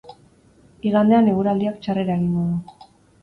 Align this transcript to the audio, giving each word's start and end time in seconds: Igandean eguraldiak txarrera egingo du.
Igandean 0.91 1.29
eguraldiak 1.33 1.77
txarrera 1.83 2.13
egingo 2.21 2.47
du. 2.49 2.89